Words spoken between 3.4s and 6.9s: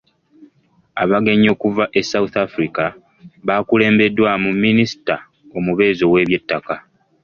baakulembeddwamu Minisita omubeezi ow'eby'ettaka.